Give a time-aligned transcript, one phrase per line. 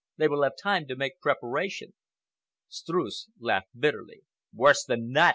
[0.17, 1.93] "They will have time to make preparation."
[2.69, 4.23] Streuss laughed bitterly.
[4.51, 5.29] "Worse than that!"